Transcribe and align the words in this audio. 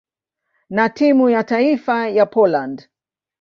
na 0.69 0.89
timu 0.89 1.29
ya 1.29 1.43
taifa 1.43 2.09
ya 2.09 2.25
Poland. 2.25 2.89